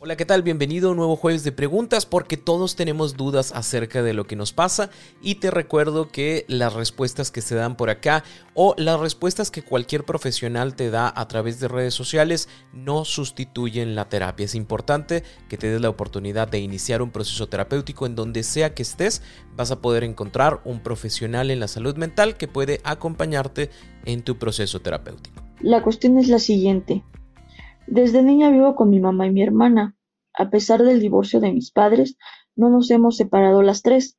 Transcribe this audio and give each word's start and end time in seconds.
Hola, 0.00 0.16
¿qué 0.16 0.24
tal? 0.24 0.44
Bienvenido 0.44 0.88
a 0.88 0.90
un 0.92 0.98
nuevo 0.98 1.16
jueves 1.16 1.42
de 1.42 1.50
preguntas 1.50 2.06
porque 2.06 2.36
todos 2.36 2.76
tenemos 2.76 3.16
dudas 3.16 3.50
acerca 3.52 4.00
de 4.00 4.14
lo 4.14 4.28
que 4.28 4.36
nos 4.36 4.52
pasa 4.52 4.90
y 5.20 5.36
te 5.36 5.50
recuerdo 5.50 6.06
que 6.06 6.44
las 6.46 6.74
respuestas 6.74 7.32
que 7.32 7.40
se 7.40 7.56
dan 7.56 7.76
por 7.76 7.90
acá 7.90 8.22
o 8.54 8.76
las 8.78 9.00
respuestas 9.00 9.50
que 9.50 9.62
cualquier 9.62 10.04
profesional 10.04 10.76
te 10.76 10.90
da 10.90 11.12
a 11.16 11.26
través 11.26 11.58
de 11.58 11.66
redes 11.66 11.94
sociales 11.94 12.48
no 12.72 13.04
sustituyen 13.04 13.96
la 13.96 14.08
terapia. 14.08 14.44
Es 14.44 14.54
importante 14.54 15.24
que 15.48 15.58
te 15.58 15.68
des 15.68 15.80
la 15.80 15.90
oportunidad 15.90 16.46
de 16.46 16.60
iniciar 16.60 17.02
un 17.02 17.10
proceso 17.10 17.48
terapéutico 17.48 18.06
en 18.06 18.14
donde 18.14 18.44
sea 18.44 18.74
que 18.74 18.84
estés, 18.84 19.20
vas 19.56 19.72
a 19.72 19.80
poder 19.80 20.04
encontrar 20.04 20.60
un 20.64 20.78
profesional 20.78 21.50
en 21.50 21.58
la 21.58 21.66
salud 21.66 21.96
mental 21.96 22.36
que 22.36 22.46
puede 22.46 22.80
acompañarte 22.84 23.70
en 24.04 24.22
tu 24.22 24.38
proceso 24.38 24.80
terapéutico. 24.80 25.42
La 25.60 25.82
cuestión 25.82 26.18
es 26.18 26.28
la 26.28 26.38
siguiente. 26.38 27.02
Desde 27.90 28.22
niña 28.22 28.50
vivo 28.50 28.76
con 28.76 28.90
mi 28.90 29.00
mamá 29.00 29.26
y 29.26 29.30
mi 29.30 29.42
hermana. 29.42 29.96
A 30.34 30.50
pesar 30.50 30.82
del 30.82 31.00
divorcio 31.00 31.40
de 31.40 31.52
mis 31.52 31.70
padres, 31.70 32.18
no 32.54 32.68
nos 32.68 32.90
hemos 32.90 33.16
separado 33.16 33.62
las 33.62 33.80
tres. 33.80 34.18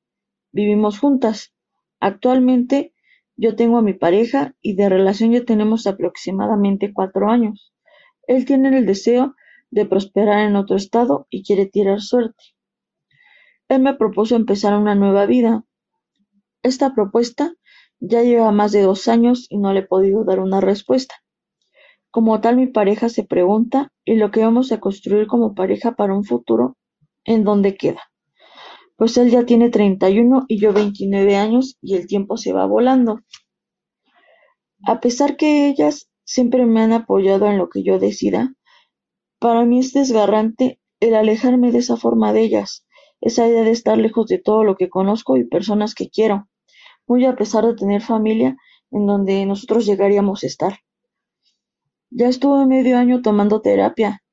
Vivimos 0.52 0.98
juntas. 0.98 1.54
Actualmente 2.00 2.96
yo 3.38 3.56
tengo 3.56 3.78
a 3.78 3.84
mi 3.84 3.94
pareja 3.94 4.56
y 4.60 4.74
de 4.74 4.90
relación 4.90 5.34
ya 5.34 5.46
tenemos 5.46 5.86
aproximadamente 5.86 6.92
cuatro 6.94 7.30
años. 7.30 7.72
Él 8.26 8.46
tiene 8.46 8.76
el 8.76 8.88
deseo 8.88 9.36
de 9.70 9.86
prosperar 9.86 10.48
en 10.48 10.56
otro 10.56 10.76
estado 10.76 11.28
y 11.30 11.44
quiere 11.44 11.68
tirar 11.68 12.02
suerte. 12.02 12.44
Él 13.68 13.84
me 13.84 13.94
propuso 13.94 14.36
empezar 14.36 14.76
una 14.76 14.96
nueva 14.96 15.28
vida. 15.28 15.64
Esta 16.64 16.96
propuesta 16.96 17.54
ya 18.00 18.24
lleva 18.24 18.52
más 18.52 18.72
de 18.72 18.82
dos 18.82 19.08
años 19.08 19.46
y 19.48 19.60
no 19.60 19.74
le 19.74 19.82
he 19.82 19.86
podido 19.86 20.24
dar 20.24 20.40
una 20.40 20.60
respuesta. 20.60 21.14
Como 22.12 22.42
tal 22.42 22.58
mi 22.58 22.66
pareja 22.66 23.08
se 23.08 23.24
pregunta 23.24 23.92
y 24.04 24.16
lo 24.16 24.32
que 24.32 24.42
vamos 24.42 24.72
a 24.72 24.80
construir 24.80 25.28
como 25.28 25.54
pareja 25.54 25.92
para 25.92 26.16
un 26.16 26.24
futuro, 26.24 26.76
¿en 27.24 27.44
dónde 27.44 27.78
queda? 27.78 28.02
Pues 28.96 29.16
él 29.18 29.30
ya 29.30 29.46
tiene 29.46 29.70
31 29.70 30.46
y 30.48 30.60
yo 30.60 30.74
29 30.74 31.36
años 31.36 31.78
y 31.82 31.96
el 31.96 32.08
tiempo 32.08 32.36
se 32.36 32.52
va 32.52 32.66
volando. 32.66 33.20
A 34.88 35.00
pesar 35.00 35.38
que 35.38 35.68
ellas 35.68 36.10
siempre 36.24 36.66
me 36.66 36.82
han 36.82 36.94
apoyado 36.94 37.46
en 37.46 37.60
lo 37.60 37.70
que 37.70 37.84
yo 37.84 38.00
decida, 38.00 38.56
para 39.38 39.64
mí 39.66 39.80
es 39.80 39.94
desgarrante 39.94 40.80
el 41.00 41.14
alejarme 41.14 41.72
de 41.72 41.78
esa 41.78 41.96
forma 41.96 42.34
de 42.34 42.42
ellas, 42.42 42.88
esa 43.22 43.48
idea 43.48 43.64
de 43.64 43.72
estar 43.72 43.98
lejos 43.98 44.26
de 44.28 44.40
todo 44.40 44.64
lo 44.64 44.76
que 44.76 44.90
conozco 44.90 45.38
y 45.38 45.46
personas 45.46 45.94
que 45.94 46.10
quiero, 46.10 46.50
muy 47.08 47.24
a 47.26 47.36
pesar 47.36 47.66
de 47.66 47.76
tener 47.76 48.02
familia 48.02 48.58
en 48.92 49.06
donde 49.06 49.46
nosotros 49.46 49.86
llegaríamos 49.86 50.44
a 50.44 50.48
estar. 50.48 50.80
Ya 52.12 52.28
estuve 52.28 52.66
medio 52.66 52.98
año 52.98 53.22
tomando 53.22 53.62
terapia 53.62 54.24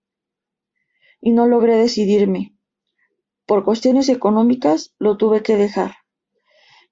y 1.20 1.32
no 1.32 1.46
logré 1.46 1.76
decidirme. 1.76 2.56
Por 3.46 3.64
cuestiones 3.64 4.08
económicas 4.08 4.94
lo 4.98 5.16
tuve 5.16 5.42
que 5.42 5.56
dejar. 5.56 5.96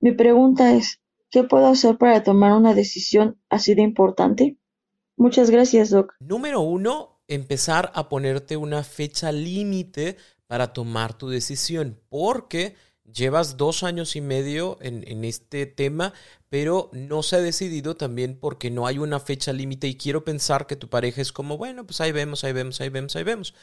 Mi 0.00 0.12
pregunta 0.12 0.74
es, 0.74 1.00
¿qué 1.30 1.44
puedo 1.44 1.66
hacer 1.66 1.98
para 1.98 2.22
tomar 2.22 2.52
una 2.52 2.74
decisión 2.74 3.40
así 3.48 3.74
de 3.74 3.82
importante? 3.82 4.58
Muchas 5.16 5.50
gracias, 5.50 5.90
Doc. 5.90 6.12
Número 6.20 6.60
uno, 6.60 7.20
empezar 7.28 7.90
a 7.94 8.08
ponerte 8.08 8.56
una 8.56 8.82
fecha 8.82 9.32
límite 9.32 10.16
para 10.46 10.72
tomar 10.72 11.16
tu 11.16 11.28
decisión, 11.28 12.00
porque 12.08 12.74
llevas 13.04 13.56
dos 13.56 13.82
años 13.82 14.16
y 14.16 14.20
medio 14.20 14.78
en, 14.80 15.04
en, 15.06 15.24
este 15.24 15.66
tema, 15.66 16.12
pero 16.54 16.88
no 16.92 17.24
se 17.24 17.34
ha 17.34 17.40
decidido 17.40 17.96
también 17.96 18.38
porque 18.38 18.70
no 18.70 18.86
hay 18.86 18.98
una 18.98 19.18
fecha 19.18 19.52
límite 19.52 19.88
y 19.88 19.96
quiero 19.96 20.22
pensar 20.22 20.68
que 20.68 20.76
tu 20.76 20.88
pareja 20.88 21.20
es 21.20 21.32
como, 21.32 21.58
bueno, 21.58 21.84
pues 21.84 22.00
ahí 22.00 22.12
vemos, 22.12 22.44
ahí 22.44 22.52
vemos, 22.52 22.80
ahí 22.80 22.90
vemos, 22.90 23.16
ahí 23.16 23.24
vemos. 23.24 23.54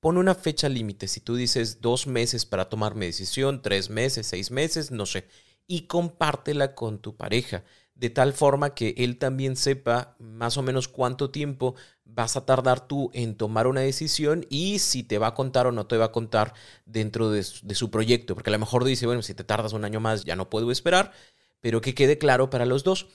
Pon 0.00 0.16
una 0.16 0.34
fecha 0.34 0.68
límite. 0.68 1.06
Si 1.06 1.20
tú 1.20 1.36
dices 1.36 1.80
dos 1.80 2.08
meses 2.08 2.46
para 2.46 2.68
tomar 2.68 2.96
mi 2.96 3.06
decisión, 3.06 3.62
tres 3.62 3.88
meses, 3.88 4.26
seis 4.26 4.50
meses, 4.50 4.90
no 4.90 5.06
sé, 5.06 5.28
y 5.68 5.82
compártela 5.82 6.74
con 6.74 6.98
tu 6.98 7.16
pareja 7.16 7.62
de 7.94 8.10
tal 8.10 8.32
forma 8.32 8.74
que 8.74 8.94
él 8.96 9.18
también 9.18 9.54
sepa 9.54 10.16
más 10.18 10.56
o 10.56 10.62
menos 10.62 10.88
cuánto 10.88 11.30
tiempo 11.30 11.76
vas 12.04 12.34
a 12.34 12.46
tardar 12.46 12.88
tú 12.88 13.10
en 13.12 13.36
tomar 13.36 13.66
una 13.68 13.82
decisión 13.82 14.44
y 14.48 14.80
si 14.80 15.04
te 15.04 15.18
va 15.18 15.28
a 15.28 15.34
contar 15.34 15.66
o 15.66 15.72
no 15.72 15.86
te 15.86 15.98
va 15.98 16.06
a 16.06 16.12
contar 16.12 16.54
dentro 16.86 17.30
de, 17.30 17.44
su 17.44 17.90
proyecto, 17.90 18.34
porque 18.34 18.50
a 18.50 18.54
lo 18.54 18.58
mejor 18.58 18.84
dice, 18.84 19.06
bueno, 19.06 19.22
si 19.22 19.34
te 19.34 19.44
tardas 19.44 19.74
un 19.74 19.84
año 19.84 20.00
más 20.00 20.24
ya 20.24 20.34
no 20.34 20.50
puedo 20.50 20.72
esperar, 20.72 21.12
pero 21.60 21.80
que 21.80 21.94
quede 21.94 22.18
claro 22.18 22.50
para 22.50 22.66
los 22.66 22.84
dos. 22.84 23.06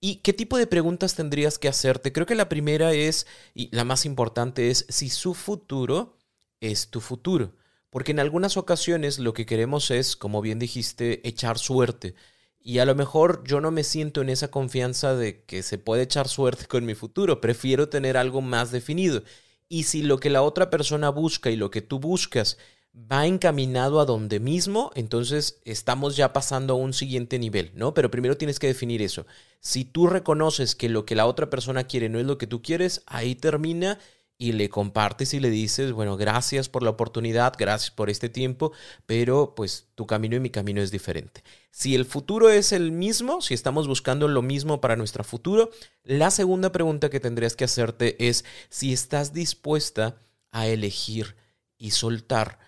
¿Y 0.00 0.16
qué 0.16 0.32
tipo 0.32 0.58
de 0.58 0.66
preguntas 0.66 1.14
tendrías 1.14 1.58
que 1.58 1.68
hacerte? 1.68 2.12
Creo 2.12 2.26
que 2.26 2.34
la 2.34 2.48
primera 2.48 2.92
es, 2.92 3.26
y 3.54 3.74
la 3.74 3.84
más 3.84 4.04
importante 4.04 4.70
es, 4.70 4.84
si 4.88 5.08
su 5.10 5.34
futuro 5.34 6.18
es 6.60 6.88
tu 6.88 7.00
futuro. 7.00 7.54
Porque 7.90 8.12
en 8.12 8.20
algunas 8.20 8.56
ocasiones 8.56 9.18
lo 9.18 9.34
que 9.34 9.46
queremos 9.46 9.90
es, 9.90 10.16
como 10.16 10.40
bien 10.40 10.58
dijiste, 10.58 11.26
echar 11.28 11.58
suerte. 11.58 12.14
Y 12.58 12.78
a 12.78 12.86
lo 12.86 12.94
mejor 12.94 13.44
yo 13.46 13.60
no 13.60 13.70
me 13.70 13.84
siento 13.84 14.22
en 14.22 14.30
esa 14.30 14.50
confianza 14.50 15.14
de 15.14 15.44
que 15.44 15.62
se 15.62 15.78
puede 15.78 16.02
echar 16.02 16.28
suerte 16.28 16.66
con 16.66 16.84
mi 16.86 16.94
futuro. 16.94 17.40
Prefiero 17.40 17.88
tener 17.88 18.16
algo 18.16 18.40
más 18.40 18.70
definido. 18.70 19.22
Y 19.68 19.84
si 19.84 20.02
lo 20.02 20.18
que 20.18 20.30
la 20.30 20.42
otra 20.42 20.70
persona 20.70 21.10
busca 21.10 21.50
y 21.50 21.56
lo 21.56 21.70
que 21.70 21.82
tú 21.82 21.98
buscas 21.98 22.58
va 22.94 23.26
encaminado 23.26 24.00
a 24.00 24.04
donde 24.04 24.38
mismo, 24.38 24.90
entonces 24.94 25.60
estamos 25.64 26.16
ya 26.16 26.32
pasando 26.32 26.74
a 26.74 26.76
un 26.76 26.92
siguiente 26.92 27.38
nivel, 27.38 27.72
¿no? 27.74 27.94
Pero 27.94 28.10
primero 28.10 28.36
tienes 28.36 28.58
que 28.58 28.66
definir 28.66 29.00
eso. 29.00 29.26
Si 29.60 29.84
tú 29.84 30.06
reconoces 30.06 30.74
que 30.74 30.88
lo 30.88 31.06
que 31.06 31.14
la 31.14 31.26
otra 31.26 31.48
persona 31.48 31.84
quiere 31.84 32.08
no 32.08 32.18
es 32.18 32.26
lo 32.26 32.36
que 32.36 32.46
tú 32.46 32.60
quieres, 32.60 33.02
ahí 33.06 33.34
termina 33.34 33.98
y 34.42 34.52
le 34.52 34.68
compartes 34.68 35.34
y 35.34 35.40
le 35.40 35.50
dices, 35.50 35.92
bueno, 35.92 36.16
gracias 36.16 36.68
por 36.68 36.82
la 36.82 36.90
oportunidad, 36.90 37.54
gracias 37.56 37.92
por 37.92 38.10
este 38.10 38.28
tiempo, 38.28 38.72
pero 39.06 39.54
pues 39.54 39.86
tu 39.94 40.06
camino 40.06 40.36
y 40.36 40.40
mi 40.40 40.50
camino 40.50 40.82
es 40.82 40.90
diferente. 40.90 41.44
Si 41.70 41.94
el 41.94 42.04
futuro 42.04 42.50
es 42.50 42.72
el 42.72 42.90
mismo, 42.90 43.40
si 43.40 43.54
estamos 43.54 43.86
buscando 43.86 44.26
lo 44.28 44.42
mismo 44.42 44.80
para 44.80 44.96
nuestro 44.96 45.22
futuro, 45.22 45.70
la 46.02 46.30
segunda 46.30 46.72
pregunta 46.72 47.08
que 47.08 47.20
tendrías 47.20 47.54
que 47.54 47.64
hacerte 47.64 48.28
es 48.28 48.44
si 48.68 48.92
estás 48.92 49.32
dispuesta 49.32 50.16
a 50.50 50.66
elegir 50.66 51.36
y 51.78 51.92
soltar. 51.92 52.58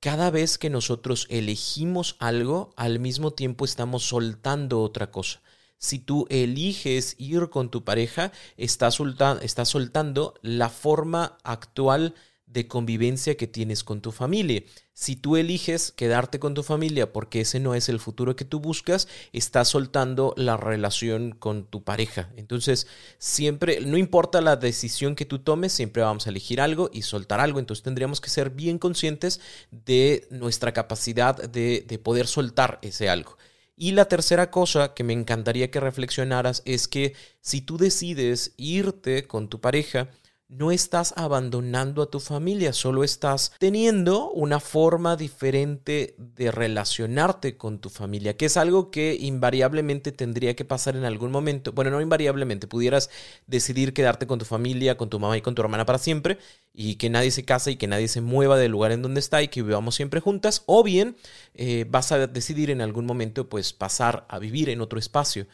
Cada 0.00 0.30
vez 0.30 0.56
que 0.56 0.70
nosotros 0.70 1.26
elegimos 1.28 2.16
algo, 2.20 2.72
al 2.76 3.00
mismo 3.00 3.32
tiempo 3.32 3.66
estamos 3.66 4.02
soltando 4.02 4.80
otra 4.80 5.10
cosa. 5.10 5.42
Si 5.76 5.98
tú 5.98 6.26
eliges 6.30 7.16
ir 7.18 7.50
con 7.50 7.70
tu 7.70 7.84
pareja, 7.84 8.32
estás, 8.56 8.94
soltando 8.94 10.34
la 10.40 10.70
forma 10.70 11.36
actual 11.44 12.14
de 12.52 12.66
convivencia 12.66 13.36
que 13.36 13.46
tienes 13.46 13.84
con 13.84 14.00
tu 14.00 14.10
familia. 14.10 14.62
Si 14.92 15.16
tú 15.16 15.36
eliges 15.36 15.92
quedarte 15.92 16.40
con 16.40 16.54
tu 16.54 16.62
familia 16.62 17.12
porque 17.12 17.40
ese 17.42 17.60
no 17.60 17.74
es 17.74 17.88
el 17.88 18.00
futuro 18.00 18.34
que 18.34 18.44
tú 18.44 18.60
buscas, 18.60 19.08
estás 19.32 19.68
soltando 19.68 20.34
la 20.36 20.56
relación 20.56 21.30
con 21.30 21.64
tu 21.64 21.84
pareja. 21.84 22.30
Entonces, 22.36 22.86
siempre, 23.18 23.80
no 23.80 23.96
importa 23.96 24.40
la 24.40 24.56
decisión 24.56 25.14
que 25.14 25.24
tú 25.24 25.38
tomes, 25.38 25.72
siempre 25.72 26.02
vamos 26.02 26.26
a 26.26 26.30
elegir 26.30 26.60
algo 26.60 26.90
y 26.92 27.02
soltar 27.02 27.40
algo. 27.40 27.60
Entonces, 27.60 27.84
tendríamos 27.84 28.20
que 28.20 28.30
ser 28.30 28.50
bien 28.50 28.78
conscientes 28.78 29.40
de 29.70 30.26
nuestra 30.30 30.72
capacidad 30.72 31.36
de, 31.36 31.84
de 31.86 31.98
poder 31.98 32.26
soltar 32.26 32.78
ese 32.82 33.08
algo. 33.08 33.38
Y 33.76 33.92
la 33.92 34.06
tercera 34.06 34.50
cosa 34.50 34.92
que 34.92 35.04
me 35.04 35.14
encantaría 35.14 35.70
que 35.70 35.80
reflexionaras 35.80 36.62
es 36.66 36.88
que 36.88 37.14
si 37.40 37.62
tú 37.62 37.78
decides 37.78 38.52
irte 38.58 39.26
con 39.26 39.48
tu 39.48 39.60
pareja, 39.62 40.10
no 40.50 40.72
estás 40.72 41.14
abandonando 41.16 42.02
a 42.02 42.10
tu 42.10 42.18
familia, 42.18 42.72
solo 42.72 43.04
estás 43.04 43.52
teniendo 43.58 44.30
una 44.32 44.58
forma 44.58 45.16
diferente 45.16 46.16
de 46.18 46.50
relacionarte 46.50 47.56
con 47.56 47.78
tu 47.78 47.88
familia, 47.88 48.36
que 48.36 48.46
es 48.46 48.56
algo 48.56 48.90
que 48.90 49.16
invariablemente 49.18 50.10
tendría 50.10 50.56
que 50.56 50.64
pasar 50.64 50.96
en 50.96 51.04
algún 51.04 51.30
momento. 51.30 51.72
Bueno, 51.72 51.92
no 51.92 52.00
invariablemente, 52.00 52.66
pudieras 52.66 53.10
decidir 53.46 53.94
quedarte 53.94 54.26
con 54.26 54.40
tu 54.40 54.44
familia, 54.44 54.96
con 54.96 55.08
tu 55.08 55.20
mamá 55.20 55.38
y 55.38 55.40
con 55.40 55.54
tu 55.54 55.62
hermana 55.62 55.86
para 55.86 55.98
siempre, 55.98 56.38
y 56.74 56.96
que 56.96 57.10
nadie 57.10 57.30
se 57.30 57.44
case 57.44 57.70
y 57.70 57.76
que 57.76 57.86
nadie 57.86 58.08
se 58.08 58.20
mueva 58.20 58.58
del 58.58 58.72
lugar 58.72 58.90
en 58.90 59.02
donde 59.02 59.20
está 59.20 59.42
y 59.42 59.48
que 59.48 59.62
vivamos 59.62 59.94
siempre 59.94 60.18
juntas, 60.18 60.64
o 60.66 60.82
bien 60.82 61.16
eh, 61.54 61.86
vas 61.88 62.10
a 62.10 62.26
decidir 62.26 62.70
en 62.70 62.80
algún 62.80 63.06
momento 63.06 63.48
pues 63.48 63.72
pasar 63.72 64.26
a 64.28 64.40
vivir 64.40 64.68
en 64.68 64.80
otro 64.80 64.98
espacio. 64.98 65.46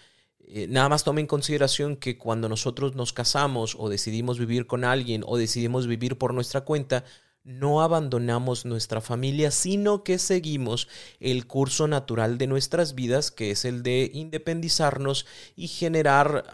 Eh, 0.49 0.69
nada 0.69 0.89
más 0.89 1.03
tome 1.03 1.21
en 1.21 1.27
consideración 1.27 1.97
que 1.97 2.19
cuando 2.19 2.49
nosotros 2.49 2.95
nos 2.95 3.13
casamos 3.13 3.77
o 3.79 3.89
decidimos 3.89 4.39
vivir 4.39 4.67
con 4.69 4.85
alguien 4.85 5.25
o 5.27 5.37
decidimos 5.37 5.89
vivir 5.89 6.19
por 6.19 6.35
nuestra 6.35 6.61
cuenta, 6.61 7.05
no 7.43 7.81
abandonamos 7.81 8.65
nuestra 8.65 9.01
familia, 9.01 9.51
sino 9.51 10.05
que 10.05 10.19
seguimos 10.19 10.89
el 11.21 11.47
curso 11.47 11.89
natural 11.89 12.39
de 12.39 12.49
nuestras 12.49 12.95
vidas, 12.95 13.31
que 13.31 13.53
es 13.53 13.65
el 13.65 13.83
de 13.83 14.11
independizarnos 14.13 15.27
y 15.55 15.69
generar 15.69 16.45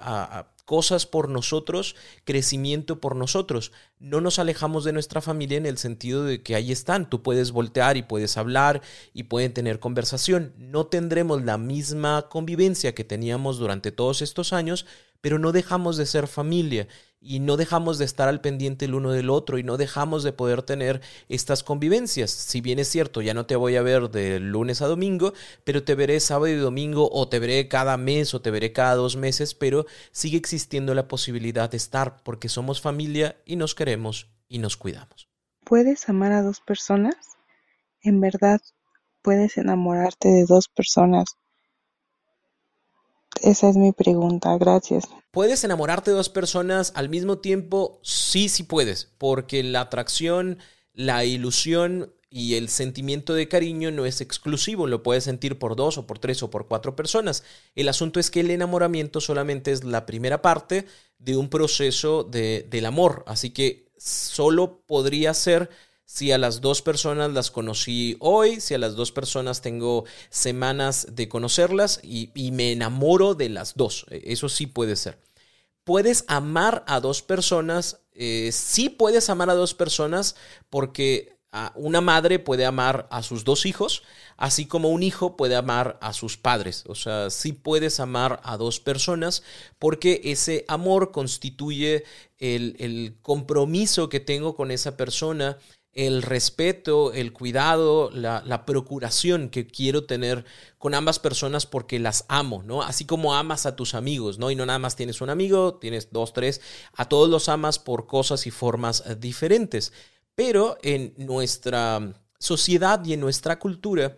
cosas 0.64 1.06
por 1.06 1.29
nosotros, 1.29 1.97
crecimiento 2.25 3.00
por 3.00 3.17
nosotros. 3.17 3.73
No 3.99 4.20
nos 4.20 4.38
alejamos 4.38 4.85
de 4.85 4.93
nuestra 4.93 5.20
familia 5.20 5.59
en 5.59 5.67
el 5.67 5.79
sentido 5.79 6.25
de 6.25 6.43
que 6.43 6.55
ahí 6.55 6.73
están, 6.73 7.09
tú 7.09 7.23
puedes 7.23 7.50
voltear 7.50 7.97
y 7.97 8.03
puedes 8.03 8.37
hablar 8.37 8.82
y 9.12 9.25
pueden 9.25 9.53
tener 9.53 9.81
conversación. 9.81 10.55
No 10.56 10.87
tendremos 10.87 11.44
la 11.44 11.59
misma 11.59 12.29
convivencia 12.29 12.94
que 12.94 13.05
teníamos 13.05 13.59
durante 13.59 13.93
todos 13.93 14.23
estos 14.23 14.53
años, 14.53 14.87
pero 15.20 15.38
no 15.38 15.53
dejamos 15.53 15.97
de 15.97 16.06
ser 16.06 16.26
familia 16.26 16.88
y 17.23 17.39
no 17.39 17.57
dejamos 17.57 17.99
de 17.99 18.05
estar 18.05 18.29
al 18.29 18.41
pendiente 18.41 18.85
el 18.85 18.95
uno 18.95 19.13
del 19.13 19.31
otro 19.31 19.59
y 19.59 19.63
no 19.63 19.77
dejamos 19.77 20.25
de 20.25 20.33
poder 20.33 20.63
tener 20.63 21.01
estas 21.29 21.63
convivencias. 21.63 22.31
Si 22.31 22.61
bien 22.61 22.79
es 22.79 22.89
cierto, 22.89 23.23
ya 23.23 23.33
no 23.33 23.47
te 23.47 23.57
voy 23.57 23.77
a 23.77 23.83
ver 23.83 24.11
de 24.11 24.41
lunes 24.41 24.83
a 24.83 24.89
domingo, 24.89 25.33
pero 25.65 25.85
te 25.85 25.95
veré 25.95 26.19
sábado 26.19 26.49
y 26.49 26.57
domingo 26.57 27.09
o 27.13 27.29
te 27.29 27.39
veré 27.39 27.69
cada 27.69 27.97
mes 27.97 28.35
o 28.35 28.41
te 28.41 28.51
veré 28.51 28.73
cada 28.73 28.97
dos 28.97 29.17
meses, 29.17 29.55
pero 29.55 29.87
sigue 30.11 30.37
existiendo 30.37 30.95
la 30.95 31.07
posibilidad 31.09 31.71
de 31.71 31.77
estar 31.77 32.23
porque 32.25 32.49
somos 32.49 32.81
familia 32.81 33.37
y 33.47 33.57
nos 33.57 33.75
queremos 33.75 34.29
y 34.49 34.59
nos 34.59 34.77
cuidamos. 34.77 35.29
¿Puedes 35.65 36.09
amar 36.09 36.33
a 36.33 36.43
dos 36.43 36.61
personas? 36.61 37.15
En 38.03 38.21
verdad, 38.21 38.61
puedes 39.23 39.57
enamorarte 39.57 40.29
de 40.29 40.45
dos 40.45 40.69
personas 40.69 41.37
esa 43.43 43.69
es 43.69 43.77
mi 43.77 43.93
pregunta, 43.93 44.56
gracias. 44.59 45.09
¿Puedes 45.31 45.65
enamorarte 45.65 46.11
de 46.11 46.17
dos 46.17 46.29
personas 46.29 46.93
al 46.94 47.09
mismo 47.09 47.39
tiempo? 47.39 48.00
Sí, 48.03 48.49
sí 48.49 48.62
puedes, 48.62 49.11
porque 49.19 49.62
la 49.62 49.83
atracción, 49.83 50.59
la 50.93 51.25
ilusión 51.25 52.12
y 52.29 52.55
el 52.55 52.71
sentimiento 52.71 53.35
de 53.35 53.47
cariño 53.47 53.91
no 53.91 54.06
es 54.06 54.23
exclusivo, 54.23 54.87
lo 54.87 55.03
puedes 55.03 55.25
sentir 55.25 55.59
por 55.59 55.77
dos 55.77 55.99
o 55.99 56.06
por 56.06 56.19
tres 56.19 56.43
o 56.43 56.50
por 56.50 56.67
cuatro 56.67 56.97
personas. 56.97 57.44
El 57.75 57.89
asunto 57.89 58.21
es 58.21 58.31
que 58.31 58.41
el 58.41 58.50
enamoramiento 58.50 59.21
solamente 59.21 59.71
es 59.71 59.85
la 59.85 60.06
primera 60.06 60.41
parte 60.41 60.87
de 61.19 61.37
un 61.37 61.50
proceso 61.50 62.25
de, 62.25 62.67
del 62.71 62.87
amor, 62.87 63.23
así 63.27 63.50
que 63.50 63.93
solo 63.99 64.83
podría 64.87 65.35
ser 65.35 65.69
si 66.12 66.31
a 66.31 66.37
las 66.37 66.61
dos 66.61 66.82
personas 66.82 67.32
las 67.32 67.50
conocí 67.50 68.19
hoy, 68.20 68.61
si 68.61 68.75
a 68.75 68.79
las 68.79 68.97
dos 68.97 69.12
personas 69.12 69.62
tengo 69.62 70.05
semanas 70.29 71.06
de 71.12 71.26
conocerlas 71.26 72.00
y, 72.03 72.29
me 72.53 72.73
enamoro 72.73 73.35
de 73.35 73.49
las 73.49 73.76
dos. 73.76 74.05
E, 74.11 74.20
eso 74.26 74.50
sí 74.50 74.67
puede 74.67 74.97
ser. 74.97 75.19
Puedes 75.85 76.26
amar 76.29 76.85
a 76.87 77.00
dos 77.00 77.23
personas, 77.23 78.03
eh, 78.12 78.50
sí 78.53 78.91
puedes 78.91 79.31
amar 79.31 79.49
a 79.49 79.55
dos 79.55 79.73
personas 79.73 80.37
porque 80.69 81.38
una 81.76 82.03
madre 82.03 82.38
puede 82.38 82.67
amar 82.67 83.08
a 83.11 83.23
sus 83.23 83.44
dos 83.44 83.65
hijos, 83.65 84.03
así 84.37 84.67
como 84.67 84.91
un 84.91 85.03
hijo 85.03 85.37
puede 85.38 85.56
amar 85.56 85.99
a 86.03 86.12
sus 86.12 86.37
padres. 86.37 86.85
O 86.88 86.94
sea, 86.94 87.31
sí 87.31 87.55
puedes 87.55 88.00
amar 88.00 88.38
a 88.44 88.58
dos 88.58 88.81
personas 88.81 89.43
porque 89.79 90.20
ese 90.25 90.67
amor 90.69 91.11
constituye 91.11 92.05
el 92.38 93.17
compromiso 93.23 94.11
que 94.11 94.20
tengo 94.20 94.55
con 94.55 94.70
esa 94.70 94.99
persona 94.99 95.56
el 95.94 96.23
respeto, 96.23 97.12
el 97.12 97.33
cuidado, 97.33 98.11
la, 98.12 98.65
procuración 98.65 99.50
que 99.50 99.67
quiero 99.67 100.05
tener 100.05 100.44
con 100.79 100.94
ambas 100.94 101.19
personas 101.19 101.67
porque 101.67 101.99
las 101.99 102.25
amo, 102.29 102.62
¿no? 102.65 102.83
Así 102.83 103.05
como 103.05 103.35
amas 103.35 103.67
a 103.67 103.77
tus 103.77 103.94
amigos, 103.94 104.39
¿no? 104.39 104.50
Y 104.50 104.56
no 104.56 104.65
nada 104.65 104.79
más 104.79 104.97
tienes 104.97 105.21
un 105.21 105.29
amigo, 105.29 105.75
tienes 105.75 106.09
dos, 106.11 106.33
tres, 106.33 106.62
a 106.94 107.09
todos 107.09 107.29
los 107.29 107.49
amas 107.49 107.79
por 107.79 108.06
cosas 108.06 108.47
y 108.47 108.50
formas 108.50 109.03
eh, 109.06 109.17
diferentes. 109.17 109.93
Pero 110.35 110.79
en 110.83 111.12
nuestra 111.19 112.15
sociedad 112.39 113.05
y 113.05 113.12
en 113.12 113.21
nuestra 113.21 113.59
cultura, 113.59 114.17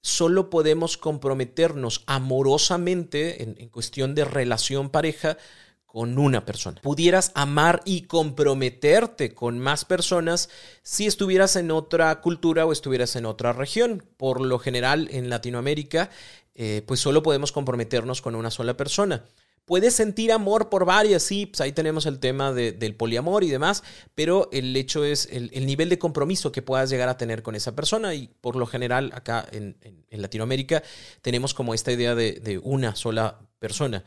solo 0.00 0.50
podemos 0.50 0.96
comprometernos 0.96 2.04
amorosamente 2.06 3.42
en, 3.42 3.56
en 3.58 3.68
cuestión 3.70 4.14
de 4.14 4.24
relación 4.24 4.90
pareja 4.90 5.36
con 5.88 6.18
una 6.18 6.44
persona. 6.44 6.80
Pudieras 6.82 7.32
amar 7.34 7.80
y 7.86 8.02
comprometerte 8.02 9.32
con 9.32 9.58
más 9.58 9.86
personas 9.86 10.50
si 10.82 11.06
estuvieras 11.06 11.56
en 11.56 11.70
otra 11.70 12.20
cultura 12.20 12.66
o 12.66 12.72
estuvieras 12.72 13.16
en 13.16 13.24
otra 13.24 13.54
región. 13.54 14.04
Por 14.18 14.42
lo 14.42 14.58
general 14.58 15.08
en 15.10 15.30
Latinoamérica, 15.30 16.10
eh, 16.54 16.82
pues 16.86 17.00
solo 17.00 17.22
podemos 17.22 17.52
comprometernos 17.52 18.20
con 18.20 18.34
una 18.34 18.50
sola 18.50 18.76
persona. 18.76 19.24
Puedes 19.64 19.94
sentir 19.94 20.30
amor 20.30 20.68
por 20.68 20.84
varias, 20.84 21.22
sí, 21.22 21.46
pues 21.46 21.62
ahí 21.62 21.72
tenemos 21.72 22.04
el 22.04 22.18
tema 22.18 22.52
del 22.52 22.94
poliamor 22.94 23.42
y 23.42 23.48
demás, 23.48 23.82
pero 24.14 24.50
el 24.52 24.76
hecho 24.76 25.04
es 25.04 25.26
el, 25.30 25.66
nivel 25.66 25.88
de 25.88 25.98
compromiso 25.98 26.52
que 26.52 26.62
puedas 26.62 26.90
llegar 26.90 27.08
a 27.08 27.16
tener 27.16 27.42
con 27.42 27.54
esa 27.54 27.74
persona 27.74 28.14
y 28.14 28.28
por 28.40 28.56
lo 28.56 28.66
general 28.66 29.10
acá 29.14 29.46
en, 29.52 29.76
Latinoamérica 30.10 30.82
tenemos 31.22 31.54
como 31.54 31.74
esta 31.74 31.92
idea 31.92 32.14
de 32.14 32.60
una 32.62 32.94
sola 32.94 33.40
persona 33.58 34.04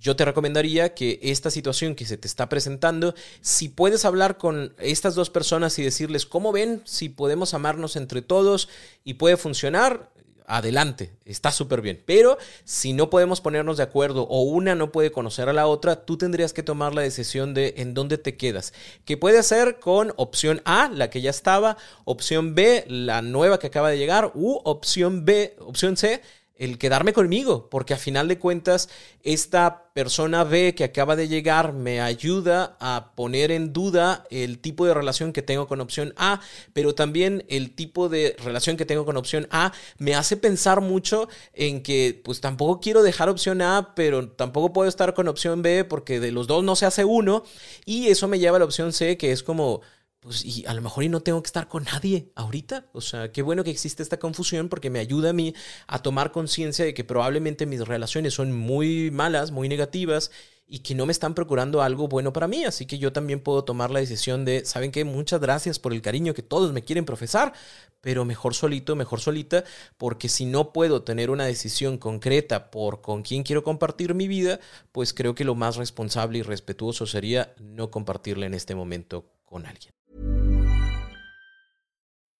yo 0.00 0.16
te 0.16 0.24
recomendaría 0.24 0.94
que 0.94 1.18
esta 1.22 1.50
situación 1.50 1.94
que 1.94 2.06
se 2.06 2.16
te 2.16 2.28
está 2.28 2.48
presentando, 2.48 3.14
si 3.40 3.68
puedes 3.68 4.04
hablar 4.04 4.38
con 4.38 4.74
estas 4.78 5.14
dos 5.14 5.30
personas 5.30 5.78
y 5.78 5.82
decirles 5.82 6.26
cómo 6.26 6.52
ven, 6.52 6.82
si 6.84 7.08
podemos 7.08 7.54
amarnos 7.54 7.96
entre 7.96 8.22
todos 8.22 8.68
y 9.04 9.14
puede 9.14 9.36
funcionar, 9.36 10.10
adelante, 10.46 11.12
está 11.24 11.50
súper 11.50 11.80
bien. 11.80 12.02
Pero 12.06 12.38
si 12.64 12.92
no 12.92 13.10
podemos 13.10 13.40
ponernos 13.40 13.76
de 13.76 13.82
acuerdo 13.82 14.22
o 14.22 14.42
una 14.42 14.74
no 14.74 14.92
puede 14.92 15.10
conocer 15.12 15.48
a 15.48 15.52
la 15.52 15.66
otra, 15.66 16.04
tú 16.04 16.16
tendrías 16.16 16.52
que 16.52 16.62
tomar 16.62 16.94
la 16.94 17.02
decisión 17.02 17.54
de 17.54 17.74
en 17.78 17.94
dónde 17.94 18.18
te 18.18 18.36
quedas. 18.36 18.72
Que 19.04 19.16
puede 19.16 19.42
ser 19.42 19.78
con 19.78 20.12
opción 20.16 20.62
A, 20.64 20.88
la 20.88 21.10
que 21.10 21.20
ya 21.20 21.30
estaba, 21.30 21.76
opción 22.04 22.54
B, 22.54 22.84
la 22.88 23.22
nueva 23.22 23.58
que 23.58 23.66
acaba 23.66 23.90
de 23.90 23.98
llegar, 23.98 24.32
u 24.34 24.60
opción 24.64 25.24
B, 25.24 25.56
opción 25.60 25.96
C, 25.96 26.22
el 26.58 26.78
quedarme 26.78 27.12
conmigo, 27.12 27.68
porque 27.70 27.94
a 27.94 27.98
final 27.98 28.28
de 28.28 28.38
cuentas 28.38 28.88
esta 29.22 29.90
persona 29.92 30.44
B 30.44 30.74
que 30.74 30.84
acaba 30.84 31.16
de 31.16 31.28
llegar 31.28 31.72
me 31.72 32.00
ayuda 32.00 32.76
a 32.80 33.12
poner 33.14 33.50
en 33.50 33.72
duda 33.72 34.26
el 34.30 34.58
tipo 34.58 34.86
de 34.86 34.94
relación 34.94 35.32
que 35.32 35.42
tengo 35.42 35.66
con 35.66 35.80
opción 35.80 36.12
A, 36.16 36.40
pero 36.72 36.94
también 36.94 37.44
el 37.48 37.74
tipo 37.74 38.08
de 38.08 38.36
relación 38.44 38.76
que 38.76 38.84
tengo 38.84 39.04
con 39.04 39.16
opción 39.16 39.48
A 39.50 39.72
me 39.98 40.14
hace 40.14 40.36
pensar 40.36 40.80
mucho 40.80 41.28
en 41.54 41.82
que 41.82 42.20
pues 42.24 42.40
tampoco 42.40 42.80
quiero 42.80 43.02
dejar 43.02 43.28
opción 43.28 43.62
A, 43.62 43.94
pero 43.94 44.28
tampoco 44.28 44.72
puedo 44.72 44.88
estar 44.88 45.14
con 45.14 45.28
opción 45.28 45.62
B 45.62 45.84
porque 45.84 46.20
de 46.20 46.32
los 46.32 46.46
dos 46.46 46.62
no 46.62 46.76
se 46.76 46.86
hace 46.86 47.04
uno 47.04 47.44
y 47.84 48.08
eso 48.08 48.28
me 48.28 48.38
lleva 48.38 48.56
a 48.56 48.60
la 48.60 48.66
opción 48.66 48.92
C 48.92 49.16
que 49.16 49.32
es 49.32 49.42
como 49.42 49.80
pues 50.26 50.44
y 50.44 50.66
a 50.66 50.74
lo 50.74 50.82
mejor 50.82 51.04
y 51.04 51.08
no 51.08 51.20
tengo 51.20 51.40
que 51.40 51.46
estar 51.46 51.68
con 51.68 51.84
nadie 51.84 52.32
ahorita. 52.34 52.86
O 52.92 53.00
sea, 53.00 53.30
qué 53.30 53.42
bueno 53.42 53.62
que 53.62 53.70
existe 53.70 54.02
esta 54.02 54.18
confusión 54.18 54.68
porque 54.68 54.90
me 54.90 54.98
ayuda 54.98 55.30
a 55.30 55.32
mí 55.32 55.54
a 55.86 56.02
tomar 56.02 56.32
conciencia 56.32 56.84
de 56.84 56.94
que 56.94 57.04
probablemente 57.04 57.64
mis 57.64 57.86
relaciones 57.86 58.34
son 58.34 58.52
muy 58.52 59.12
malas, 59.12 59.52
muy 59.52 59.68
negativas 59.68 60.32
y 60.66 60.80
que 60.80 60.96
no 60.96 61.06
me 61.06 61.12
están 61.12 61.36
procurando 61.36 61.80
algo 61.80 62.08
bueno 62.08 62.32
para 62.32 62.48
mí. 62.48 62.64
Así 62.64 62.86
que 62.86 62.98
yo 62.98 63.12
también 63.12 63.38
puedo 63.38 63.62
tomar 63.62 63.92
la 63.92 64.00
decisión 64.00 64.44
de, 64.44 64.64
¿saben 64.64 64.90
qué? 64.90 65.04
Muchas 65.04 65.40
gracias 65.40 65.78
por 65.78 65.92
el 65.92 66.02
cariño 66.02 66.34
que 66.34 66.42
todos 66.42 66.72
me 66.72 66.82
quieren 66.82 67.04
profesar, 67.04 67.52
pero 68.00 68.24
mejor 68.24 68.52
solito, 68.52 68.96
mejor 68.96 69.20
solita, 69.20 69.62
porque 69.96 70.28
si 70.28 70.44
no 70.44 70.72
puedo 70.72 71.04
tener 71.04 71.30
una 71.30 71.44
decisión 71.44 71.98
concreta 71.98 72.72
por 72.72 73.00
con 73.00 73.22
quién 73.22 73.44
quiero 73.44 73.62
compartir 73.62 74.12
mi 74.14 74.26
vida, 74.26 74.58
pues 74.90 75.14
creo 75.14 75.36
que 75.36 75.44
lo 75.44 75.54
más 75.54 75.76
responsable 75.76 76.38
y 76.38 76.42
respetuoso 76.42 77.06
sería 77.06 77.54
no 77.60 77.92
compartirla 77.92 78.46
en 78.46 78.54
este 78.54 78.74
momento 78.74 79.30
con 79.44 79.66
alguien. 79.66 79.95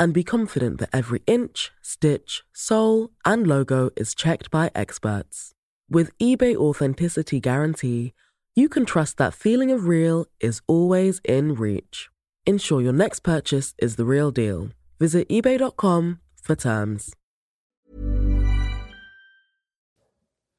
and 0.00 0.14
be 0.14 0.24
confident 0.24 0.80
that 0.80 0.88
every 0.92 1.22
inch, 1.26 1.70
stitch, 1.82 2.42
sole, 2.54 3.10
and 3.24 3.46
logo 3.46 3.90
is 3.96 4.14
checked 4.14 4.50
by 4.50 4.70
experts. 4.74 5.52
With 5.90 6.16
eBay 6.18 6.56
Authenticity 6.56 7.38
Guarantee, 7.38 8.14
you 8.56 8.68
can 8.68 8.86
trust 8.86 9.18
that 9.18 9.34
feeling 9.34 9.70
of 9.70 9.86
real 9.86 10.26
is 10.40 10.62
always 10.66 11.20
in 11.24 11.54
reach. 11.54 12.08
Ensure 12.46 12.80
your 12.80 12.94
next 12.94 13.20
purchase 13.20 13.74
is 13.78 13.96
the 13.96 14.06
real 14.06 14.30
deal. 14.30 14.70
Visit 14.98 15.28
eBay.com 15.28 16.20
for 16.42 16.56
terms. 16.56 17.14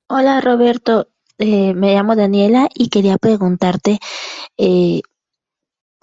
Hola 0.07 0.41
Roberto, 0.41 1.07
eh, 1.39 1.73
me 1.73 1.95
llamo 1.95 2.15
Daniela 2.15 2.67
y 2.75 2.89
quería 2.89 3.17
preguntarte 3.17 3.99
eh, 4.57 5.01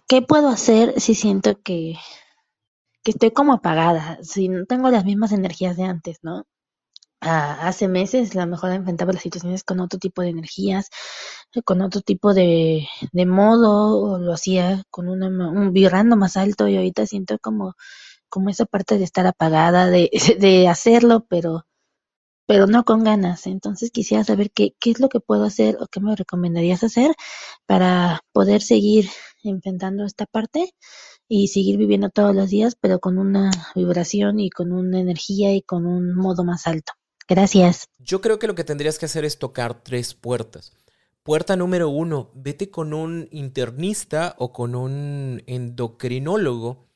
qué 0.09 0.23
puedo 0.23 0.49
hacer 0.49 0.99
si 0.99 1.15
siento 1.15 1.61
que, 1.63 1.99
que 3.09 3.13
estoy 3.13 3.31
como 3.31 3.55
apagada, 3.55 4.19
si 4.23 4.51
no 4.51 4.67
tengo 4.67 4.91
las 4.91 5.07
mismas 5.07 5.33
energías 5.33 5.79
de 5.79 5.85
antes, 5.85 6.19
¿no? 6.23 6.45
Hace 7.21 7.89
meses 7.89 8.37
a 8.37 8.41
lo 8.43 8.49
mejor 8.49 8.71
enfrentaba 8.73 9.15
las 9.15 9.23
situaciones 9.23 9.65
con 9.65 9.81
otro 9.81 9.99
tipo 9.99 10.21
de 10.21 10.29
energías, 10.29 10.91
con 11.65 11.81
otro 11.81 12.03
tipo 12.03 12.35
de, 12.35 12.87
de 13.13 13.27
modo, 13.27 13.99
o 13.99 14.19
lo 14.19 14.35
hacía 14.35 14.83
con 14.91 15.09
una, 15.09 15.29
un 15.29 15.73
vibrando 15.73 16.17
más 16.19 16.37
alto 16.37 16.69
y 16.69 16.77
ahorita 16.77 17.07
siento 17.07 17.39
como, 17.41 17.77
como 18.29 18.51
esa 18.51 18.67
parte 18.67 18.99
de 18.99 19.05
estar 19.05 19.27
apagada, 19.27 19.87
de, 19.89 20.11
de 20.39 20.69
hacerlo, 20.69 21.27
pero, 21.31 21.65
pero 22.47 22.67
no 22.67 22.85
con 22.85 23.05
ganas. 23.05 23.47
Entonces 23.47 23.91
quisiera 23.91 24.25
saber 24.25 24.51
qué, 24.53 24.75
qué 24.81 24.91
es 24.91 25.01
lo 25.01 25.09
que 25.09 25.21
puedo 25.21 25.45
hacer 25.45 25.79
o 25.81 25.87
qué 25.89 26.01
me 26.01 26.17
recomendarías 26.17 26.85
hacer 26.85 27.15
para 27.67 28.21
poder 28.33 28.63
seguir 28.63 29.11
enfrentando 29.45 30.05
esta 30.05 30.27
parte 30.27 30.75
y 31.29 31.49
seguir 31.49 31.77
viviendo 31.77 32.11
todos 32.11 32.35
los 32.35 32.51
días, 32.51 32.77
pero 32.81 32.99
con 32.99 33.19
una 33.19 33.51
vibración 33.75 34.41
y 34.41 34.51
con 34.51 34.73
una 34.73 34.99
energía 34.99 35.55
y 35.55 35.63
con 35.63 35.87
un 35.87 36.15
modo 36.15 36.45
más 36.45 36.67
alto. 36.67 36.93
Gracias. 37.29 37.89
Yo 37.99 38.21
creo 38.21 38.39
que 38.39 38.47
lo 38.47 38.55
que 38.55 38.65
tendrías 38.65 38.99
que 38.99 39.07
hacer 39.07 39.25
es 39.25 39.39
tocar 39.39 39.83
tres 39.83 40.15
puertas. 40.15 40.73
Puerta 41.23 41.57
número 41.57 41.91
uno, 41.91 42.31
vete 42.35 42.71
con 42.71 42.95
un 42.95 43.29
internista 43.31 44.35
o 44.39 44.51
con 44.53 44.75
un 44.75 45.43
endocrinólogo 45.47 46.89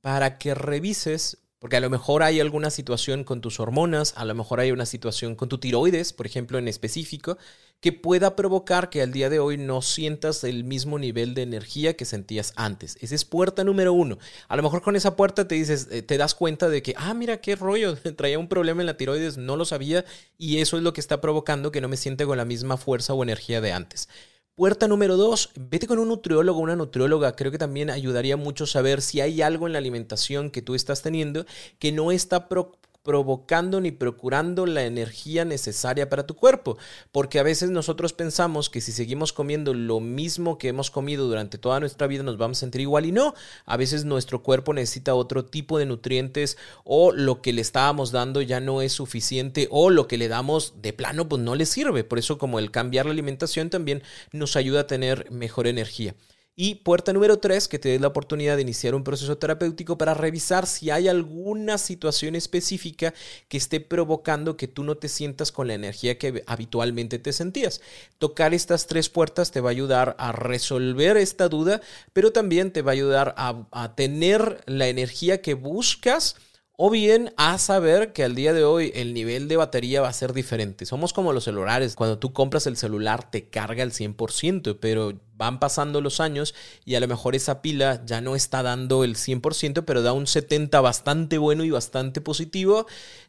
para 0.00 0.38
que 0.38 0.54
revises 0.54 1.45
porque 1.58 1.76
a 1.76 1.80
lo 1.80 1.90
mejor 1.90 2.22
hay 2.22 2.40
alguna 2.40 2.70
situación 2.70 3.24
con 3.24 3.40
tus 3.40 3.60
hormonas, 3.60 4.14
a 4.16 4.24
lo 4.24 4.34
mejor 4.34 4.60
hay 4.60 4.72
una 4.72 4.86
situación 4.86 5.34
con 5.34 5.48
tu 5.48 5.58
tiroides, 5.58 6.12
por 6.12 6.26
ejemplo, 6.26 6.58
en 6.58 6.68
específico, 6.68 7.38
que 7.80 7.92
pueda 7.92 8.36
provocar 8.36 8.90
que 8.90 9.02
al 9.02 9.12
día 9.12 9.30
de 9.30 9.38
hoy 9.38 9.56
no 9.56 9.82
sientas 9.82 10.44
el 10.44 10.64
mismo 10.64 10.98
nivel 10.98 11.34
de 11.34 11.42
energía 11.42 11.94
que 11.96 12.04
sentías 12.04 12.52
antes. 12.56 12.96
Esa 13.00 13.14
es 13.14 13.24
puerta 13.24 13.64
número 13.64 13.92
uno. 13.92 14.18
A 14.48 14.56
lo 14.56 14.62
mejor 14.62 14.82
con 14.82 14.96
esa 14.96 15.16
puerta 15.16 15.48
te 15.48 15.54
dices, 15.54 15.88
eh, 15.90 16.02
te 16.02 16.18
das 16.18 16.34
cuenta 16.34 16.68
de 16.68 16.82
que, 16.82 16.94
ah, 16.96 17.14
mira 17.14 17.40
qué 17.40 17.56
rollo, 17.56 17.96
traía 18.16 18.38
un 18.38 18.48
problema 18.48 18.82
en 18.82 18.86
la 18.86 18.96
tiroides, 18.96 19.36
no 19.36 19.56
lo 19.56 19.64
sabía, 19.64 20.04
y 20.38 20.58
eso 20.58 20.76
es 20.76 20.82
lo 20.82 20.92
que 20.92 21.00
está 21.00 21.20
provocando 21.20 21.70
que 21.70 21.80
no 21.80 21.88
me 21.88 21.96
siente 21.96 22.26
con 22.26 22.36
la 22.36 22.44
misma 22.44 22.76
fuerza 22.76 23.14
o 23.14 23.22
energía 23.22 23.60
de 23.60 23.72
antes. 23.72 24.08
Puerta 24.56 24.88
número 24.88 25.18
dos, 25.18 25.50
vete 25.54 25.86
con 25.86 25.98
un 25.98 26.08
nutriólogo 26.08 26.60
una 26.60 26.76
nutrióloga. 26.76 27.36
Creo 27.36 27.52
que 27.52 27.58
también 27.58 27.90
ayudaría 27.90 28.38
mucho 28.38 28.64
saber 28.64 29.02
si 29.02 29.20
hay 29.20 29.42
algo 29.42 29.66
en 29.66 29.74
la 29.74 29.78
alimentación 29.80 30.50
que 30.50 30.62
tú 30.62 30.74
estás 30.74 31.02
teniendo 31.02 31.44
que 31.78 31.92
no 31.92 32.10
está 32.10 32.48
provocando 33.06 33.80
ni 33.80 33.92
procurando 33.92 34.66
la 34.66 34.84
energía 34.84 35.44
necesaria 35.44 36.10
para 36.10 36.26
tu 36.26 36.34
cuerpo. 36.34 36.76
Porque 37.12 37.38
a 37.38 37.44
veces 37.44 37.70
nosotros 37.70 38.12
pensamos 38.12 38.68
que 38.68 38.80
si 38.80 38.90
seguimos 38.90 39.32
comiendo 39.32 39.72
lo 39.74 40.00
mismo 40.00 40.58
que 40.58 40.68
hemos 40.68 40.90
comido 40.90 41.28
durante 41.28 41.56
toda 41.56 41.78
nuestra 41.78 42.08
vida 42.08 42.24
nos 42.24 42.36
vamos 42.36 42.58
a 42.58 42.60
sentir 42.60 42.80
igual 42.80 43.06
y 43.06 43.12
no. 43.12 43.32
A 43.64 43.76
veces 43.76 44.04
nuestro 44.04 44.42
cuerpo 44.42 44.74
necesita 44.74 45.14
otro 45.14 45.44
tipo 45.44 45.78
de 45.78 45.86
nutrientes 45.86 46.58
o 46.82 47.12
lo 47.12 47.40
que 47.40 47.52
le 47.52 47.62
estábamos 47.62 48.10
dando 48.10 48.42
ya 48.42 48.58
no 48.58 48.82
es 48.82 48.92
suficiente 48.92 49.68
o 49.70 49.90
lo 49.90 50.08
que 50.08 50.18
le 50.18 50.26
damos 50.26 50.74
de 50.82 50.92
plano 50.92 51.28
pues 51.28 51.40
no 51.40 51.54
le 51.54 51.64
sirve. 51.64 52.02
Por 52.02 52.18
eso 52.18 52.38
como 52.38 52.58
el 52.58 52.72
cambiar 52.72 53.06
la 53.06 53.12
alimentación 53.12 53.70
también 53.70 54.02
nos 54.32 54.56
ayuda 54.56 54.80
a 54.80 54.86
tener 54.88 55.30
mejor 55.30 55.68
energía. 55.68 56.16
Y 56.58 56.76
puerta 56.76 57.12
número 57.12 57.38
tres, 57.38 57.68
que 57.68 57.78
te 57.78 57.90
dé 57.90 58.00
la 58.00 58.06
oportunidad 58.06 58.56
de 58.56 58.62
iniciar 58.62 58.94
un 58.94 59.04
proceso 59.04 59.36
terapéutico 59.36 59.98
para 59.98 60.14
revisar 60.14 60.66
si 60.66 60.88
hay 60.88 61.06
alguna 61.06 61.76
situación 61.76 62.34
específica 62.34 63.12
que 63.48 63.58
esté 63.58 63.78
provocando 63.78 64.56
que 64.56 64.66
tú 64.66 64.82
no 64.82 64.96
te 64.96 65.10
sientas 65.10 65.52
con 65.52 65.66
la 65.66 65.74
energía 65.74 66.16
que 66.16 66.42
habitualmente 66.46 67.18
te 67.18 67.34
sentías. 67.34 67.82
Tocar 68.16 68.54
estas 68.54 68.86
tres 68.86 69.10
puertas 69.10 69.50
te 69.50 69.60
va 69.60 69.68
a 69.68 69.72
ayudar 69.72 70.16
a 70.18 70.32
resolver 70.32 71.18
esta 71.18 71.50
duda, 71.50 71.82
pero 72.14 72.32
también 72.32 72.70
te 72.70 72.80
va 72.80 72.92
a 72.92 72.94
ayudar 72.94 73.34
a, 73.36 73.66
a 73.70 73.94
tener 73.94 74.62
la 74.64 74.88
energía 74.88 75.42
que 75.42 75.52
buscas 75.52 76.36
o 76.76 76.90
bien 76.90 77.32
a 77.38 77.56
saber 77.56 78.12
que 78.12 78.22
al 78.22 78.34
día 78.34 78.52
de 78.52 78.64
hoy 78.64 78.92
el 78.94 79.14
nivel 79.14 79.48
de 79.48 79.56
batería 79.56 80.02
va 80.02 80.08
a 80.08 80.12
ser 80.12 80.34
diferente. 80.34 80.84
Somos 80.84 81.14
como 81.14 81.32
los 81.32 81.44
celulares. 81.44 81.96
Cuando 81.96 82.18
tú 82.18 82.34
compras 82.34 82.66
el 82.66 82.76
celular 82.76 83.30
te 83.30 83.48
carga 83.48 83.82
el 83.82 83.92
100%, 83.92 84.78
pero 84.78 85.18
van 85.34 85.58
pasando 85.58 86.02
los 86.02 86.20
años 86.20 86.54
y 86.84 86.94
a 86.94 87.00
lo 87.00 87.08
mejor 87.08 87.34
esa 87.34 87.62
pila 87.62 88.02
ya 88.04 88.20
no 88.20 88.36
está 88.36 88.62
dando 88.62 89.04
el 89.04 89.16
100%, 89.16 89.84
pero 89.86 90.02
da 90.02 90.12
un 90.12 90.26
70 90.26 90.78
bastante 90.82 91.38
bueno 91.38 91.64
y 91.64 91.70
bastante 91.70 92.20
positivo, 92.20 92.86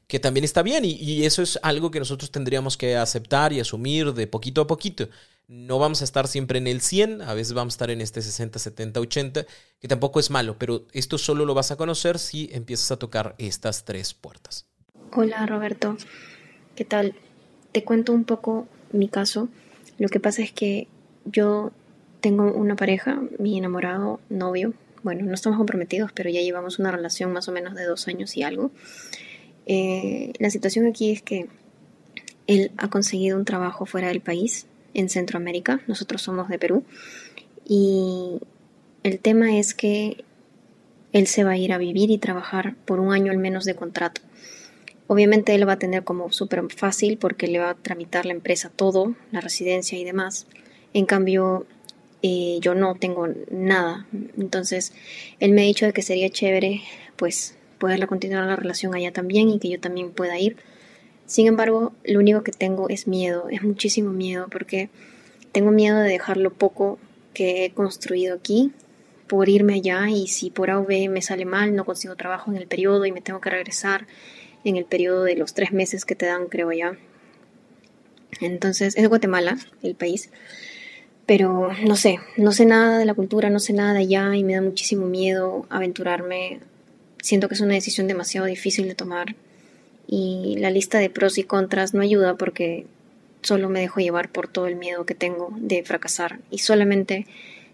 que 0.08 0.20
también 0.20 0.44
está 0.44 0.62
bien. 0.62 0.84
Y, 0.84 0.96
y 0.96 1.26
eso 1.26 1.42
es 1.42 1.58
algo 1.64 1.90
que 1.90 2.00
nosotros 2.00 2.32
tendríamos 2.32 2.76
que 2.76 2.98
aceptar 2.98 3.54
y 3.54 3.62
asumir 3.62 4.14
de 4.14 4.28
poquito 4.28 4.62
a 4.62 4.68
poquito 4.68 5.08
no 5.48 5.80
vamos 5.80 6.02
a 6.02 6.04
estar 6.04 6.28
siempre 6.28 6.60
en 6.60 6.68
el 6.68 6.82
100, 6.82 7.22
a 7.22 7.34
veces 7.34 7.54
vamos 7.54 7.74
a 7.74 7.76
estar 7.76 7.90
en 7.90 8.02
este 8.02 8.22
60, 8.22 8.60
70, 8.60 9.00
80, 9.00 9.46
que 9.80 9.88
tampoco 9.88 10.20
es 10.20 10.30
malo, 10.30 10.58
pero 10.60 10.86
esto 10.92 11.18
solo 11.18 11.46
lo 11.46 11.54
vas 11.54 11.72
a 11.72 11.78
conocer 11.78 12.20
si 12.20 12.50
empiezas 12.52 12.92
a 12.92 12.98
tocar 12.98 13.36
estas 13.38 13.86
tres 13.86 14.14
puertas. 14.14 14.66
Hola 15.14 15.46
Roberto, 15.46 15.98
¿qué 16.76 16.84
tal? 16.84 17.16
Te 17.72 17.84
cuento 17.84 18.12
un 18.12 18.26
poco 18.26 18.68
mi 18.92 19.08
caso. 19.08 19.48
Lo 19.98 20.10
que 20.10 20.20
pasa 20.20 20.42
es 20.42 20.52
que 20.52 20.88
yo 21.24 21.72
tengo 22.20 22.52
una 22.52 22.76
pareja, 22.76 23.22
mi 23.40 23.58
enamorado, 23.58 24.20
novio. 24.30 24.74
Bueno, 25.02 25.26
no 25.26 25.34
estamos 25.34 25.58
comprometidos, 25.58 26.12
pero 26.12 26.30
ya 26.30 26.42
llevamos 26.42 26.78
una 26.80 26.92
relación 26.92 27.32
más 27.32 27.48
o 27.48 27.54
menos 27.54 27.74
de 27.76 27.86
dos 27.86 28.08
años 28.10 28.36
y 28.36 28.44
algo. 28.44 28.72
Eh, 29.66 30.34
la 30.40 30.50
situación 30.50 30.88
aquí 30.88 31.12
es 31.12 31.22
que 31.22 31.48
él 32.48 32.72
ha 32.78 32.90
conseguido 32.90 33.38
un 33.38 33.46
trabajo 33.46 33.86
fuera 33.86 34.10
del 34.10 34.22
país, 34.22 34.68
en 34.98 35.08
Centroamérica, 35.08 35.80
nosotros 35.88 36.22
somos 36.22 36.50
de 36.50 36.60
Perú, 36.60 36.84
y 37.66 38.40
el 39.04 39.20
tema 39.20 39.58
es 39.58 39.74
que 39.74 40.26
él 41.14 41.28
se 41.28 41.44
va 41.44 41.52
a 41.52 41.58
ir 41.58 41.72
a 41.72 41.78
vivir 41.78 42.12
y 42.12 42.18
trabajar 42.18 42.76
por 42.86 43.00
un 43.00 43.14
año 43.14 43.32
al 43.32 43.38
menos 43.38 43.64
de 43.64 43.76
contrato. 43.76 44.22
Obviamente 45.08 45.56
él 45.56 45.68
va 45.68 45.74
a 45.74 45.80
tener 45.80 46.04
como 46.04 46.32
súper 46.34 46.62
fácil 46.76 47.18
porque 47.18 47.48
le 47.48 47.60
va 47.60 47.70
a 47.70 47.76
tramitar 47.76 48.26
la 48.26 48.34
empresa 48.34 48.70
todo, 48.76 49.16
la 49.32 49.40
residencia 49.40 49.98
y 49.98 50.04
demás. 50.04 50.48
En 50.94 51.06
cambio, 51.06 51.66
eh, 52.22 52.58
yo 52.62 52.76
no 52.76 52.96
tengo 52.96 53.28
nada. 53.50 54.06
Entonces, 54.38 54.94
él 55.40 55.54
me 55.54 55.62
ha 55.62 55.66
dicho 55.66 55.86
de 55.86 55.94
que 55.94 56.02
sería 56.02 56.30
chévere, 56.30 56.82
pues, 57.16 57.56
poderla 57.80 58.08
continuar 58.08 58.46
la 58.48 58.56
relación 58.56 58.96
allá 58.96 59.14
también 59.14 59.50
y 59.50 59.60
que 59.60 59.70
yo 59.70 59.80
también 59.80 60.12
pueda 60.12 60.38
ir. 60.40 60.58
Sin 61.28 61.46
embargo, 61.46 61.94
lo 62.06 62.20
único 62.20 62.42
que 62.42 62.54
tengo 62.54 62.90
es 62.90 63.06
miedo, 63.06 63.50
es 63.50 63.62
muchísimo 63.62 64.12
miedo, 64.12 64.48
porque 64.50 64.90
tengo 65.52 65.72
miedo 65.72 66.00
de 66.00 66.10
dejar 66.10 66.38
lo 66.38 66.54
poco 66.54 66.98
que 67.34 67.66
he 67.66 67.72
construido 67.72 68.36
aquí 68.36 68.72
por 69.28 69.50
irme 69.50 69.76
allá 69.76 70.10
y 70.10 70.28
si 70.28 70.50
por 70.50 70.72
A 70.72 70.80
o 70.80 70.86
B 70.86 71.10
me 71.10 71.22
sale 71.22 71.44
mal, 71.44 71.76
no 71.76 71.84
consigo 71.84 72.16
trabajo 72.16 72.50
en 72.50 72.58
el 72.58 72.66
periodo 72.66 73.06
y 73.06 73.12
me 73.12 73.22
tengo 73.22 73.42
que 73.42 73.50
regresar 73.50 74.08
en 74.64 74.78
el 74.78 74.86
periodo 74.86 75.26
de 75.26 75.36
los 75.36 75.54
tres 75.54 75.74
meses 75.74 76.06
que 76.06 76.16
te 76.16 76.26
dan, 76.26 76.48
creo 76.48 76.70
allá. 76.70 76.98
Entonces, 78.40 78.96
es 78.96 79.08
Guatemala, 79.10 79.58
el 79.84 79.96
país. 79.96 80.30
Pero 81.26 81.72
no 81.86 81.98
sé, 81.98 82.20
no 82.38 82.54
sé 82.54 82.66
nada 82.66 82.98
de 82.98 83.06
la 83.06 83.14
cultura, 83.14 83.50
no 83.50 83.60
sé 83.60 83.74
nada 83.74 83.94
de 83.94 84.00
allá 84.00 84.34
y 84.36 84.46
me 84.46 84.54
da 84.54 84.62
muchísimo 84.62 85.08
miedo 85.08 85.66
aventurarme. 85.70 86.62
Siento 87.22 87.50
que 87.50 87.56
es 87.56 87.62
una 87.62 87.74
decisión 87.74 88.08
demasiado 88.08 88.48
difícil 88.48 88.88
de 88.88 88.96
tomar 88.96 89.36
y 90.08 90.56
la 90.60 90.72
lista 90.72 91.00
de 91.00 91.10
pros 91.10 91.38
y 91.38 91.44
contras 91.44 91.94
no 91.94 92.02
ayuda 92.02 92.36
porque 92.38 92.88
solo 93.42 93.70
me 93.70 93.82
dejo 93.82 94.00
llevar 94.00 94.32
por 94.32 94.48
todo 94.48 94.68
el 94.68 94.76
miedo 94.76 95.06
que 95.06 95.16
tengo 95.16 95.50
de 95.58 95.84
fracasar 95.84 96.40
y 96.50 96.60
solamente 96.60 97.28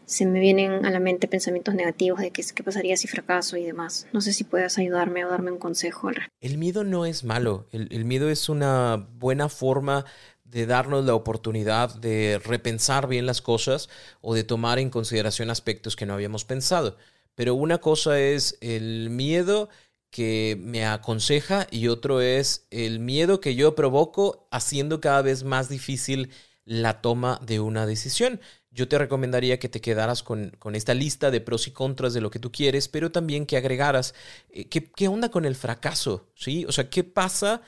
se 0.06 0.26
me 0.26 0.40
vienen 0.40 0.86
a 0.86 0.92
la 0.92 1.00
mente 1.00 1.28
pensamientos 1.28 1.76
negativos 1.76 2.20
de 2.20 2.32
qué, 2.32 2.44
qué 2.54 2.64
pasaría 2.64 2.98
si 2.98 3.08
fracaso 3.08 3.56
y 3.56 3.64
demás. 3.64 4.08
No 4.12 4.20
sé 4.20 4.34
si 4.34 4.44
puedas 4.44 4.78
ayudarme 4.78 5.24
o 5.24 5.30
darme 5.30 5.52
un 5.52 5.60
consejo. 5.60 6.10
El 6.42 6.58
miedo 6.58 6.84
no 6.84 7.06
es 7.06 7.24
malo, 7.24 7.68
el, 7.72 7.88
el 7.92 8.04
miedo 8.04 8.30
es 8.30 8.50
una 8.50 9.08
buena 9.18 9.48
forma 9.48 10.06
de 10.44 10.66
darnos 10.66 11.06
la 11.06 11.16
oportunidad 11.16 11.96
de 11.96 12.40
repensar 12.44 13.08
bien 13.08 13.26
las 13.26 13.42
cosas 13.42 13.90
o 14.22 14.36
de 14.36 14.44
tomar 14.44 14.78
en 14.78 14.90
consideración 14.90 15.50
aspectos 15.50 15.96
que 15.96 16.06
no 16.06 16.14
habíamos 16.14 16.46
pensado. 16.46 16.98
Pero 17.36 17.56
una 17.56 17.80
cosa 17.80 18.20
es 18.20 18.58
el 18.62 19.10
miedo 19.10 19.70
que 20.14 20.56
me 20.62 20.86
aconseja 20.86 21.66
y 21.72 21.88
otro 21.88 22.22
es 22.22 22.68
el 22.70 23.00
miedo 23.00 23.42
que 23.42 23.56
yo 23.56 23.74
provoco 23.74 24.48
haciendo 24.52 25.02
cada 25.02 25.24
vez 25.24 25.44
más 25.44 25.70
difícil 25.70 26.30
la 26.66 27.02
toma 27.02 27.40
de 27.44 27.60
una 27.60 27.88
decisión. 27.88 28.40
yo 28.70 28.88
te 28.88 28.98
recomendaría 29.00 29.60
que 29.60 29.70
te 29.70 29.82
quedaras 29.82 30.22
con, 30.24 30.52
esta 30.74 30.94
lista 30.94 31.32
de 31.32 31.42
pros 31.42 31.68
y 31.68 31.72
contras 31.72 32.14
de 32.14 32.22
lo 32.22 32.30
que 32.30 32.40
tú 32.40 32.52
quieres, 32.52 32.88
pero 32.88 33.12
también 33.12 33.48
que 33.48 33.58
agregaras 33.58 34.14
eh, 34.52 34.70
¿qué, 34.70 35.08
onda 35.08 35.30
con 35.30 35.46
el 35.46 35.56
fracaso, 35.56 36.28
¿sí? 36.36 36.66
O 36.66 36.72
sea, 36.72 36.90
¿qué 36.92 37.04
pasa 37.04 37.62